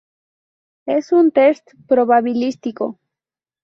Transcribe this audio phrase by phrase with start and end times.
[0.87, 2.97] Es un test probabilístico.